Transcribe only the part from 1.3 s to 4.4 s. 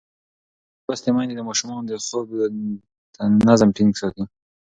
د ماشومانو د خوب نظم ټینګ ساتي.